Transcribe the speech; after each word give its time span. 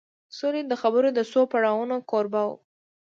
سولې 0.37 0.61
د 0.67 0.73
خبرو 0.81 1.07
د 1.17 1.19
څو 1.31 1.41
پړاوونو 1.51 1.95
کوربه 2.09 2.41
و 2.47 2.51